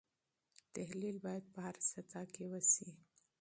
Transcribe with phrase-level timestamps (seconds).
[0.75, 2.89] تحلیل باید په هره سطحه کې وسي.